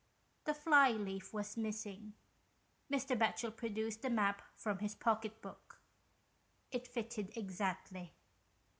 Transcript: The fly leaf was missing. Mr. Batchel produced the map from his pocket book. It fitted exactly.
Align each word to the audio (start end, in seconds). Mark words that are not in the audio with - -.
The 0.45 0.55
fly 0.55 0.89
leaf 0.93 1.31
was 1.31 1.55
missing. 1.55 2.13
Mr. 2.91 3.15
Batchel 3.15 3.55
produced 3.55 4.01
the 4.01 4.09
map 4.09 4.41
from 4.55 4.79
his 4.79 4.95
pocket 4.95 5.43
book. 5.43 5.79
It 6.71 6.87
fitted 6.87 7.37
exactly. 7.37 8.15